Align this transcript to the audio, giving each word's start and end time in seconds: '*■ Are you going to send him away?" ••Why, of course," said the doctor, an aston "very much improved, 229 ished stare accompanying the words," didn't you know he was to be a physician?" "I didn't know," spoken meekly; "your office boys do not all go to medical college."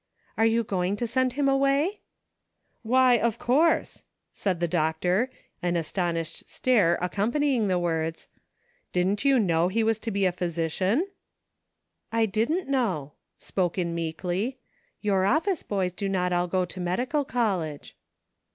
'*■ 0.01 0.03
Are 0.35 0.47
you 0.47 0.63
going 0.63 0.97
to 0.97 1.05
send 1.05 1.33
him 1.33 1.47
away?" 1.47 1.99
••Why, 2.87 3.19
of 3.19 3.37
course," 3.37 4.03
said 4.33 4.59
the 4.59 4.67
doctor, 4.67 5.29
an 5.61 5.77
aston 5.77 6.13
"very 6.15 6.17
much 6.17 6.17
improved, 6.17 6.23
229 6.23 6.23
ished 6.23 6.47
stare 6.47 6.99
accompanying 7.05 7.67
the 7.67 7.77
words," 7.77 8.27
didn't 8.93 9.23
you 9.25 9.39
know 9.39 9.67
he 9.67 9.83
was 9.83 9.99
to 9.99 10.09
be 10.09 10.25
a 10.25 10.31
physician?" 10.31 11.05
"I 12.19 12.25
didn't 12.25 12.67
know," 12.67 13.13
spoken 13.37 13.93
meekly; 13.93 14.57
"your 15.01 15.23
office 15.25 15.61
boys 15.61 15.91
do 15.91 16.09
not 16.09 16.33
all 16.33 16.47
go 16.47 16.65
to 16.65 16.79
medical 16.79 17.23
college." 17.23 17.95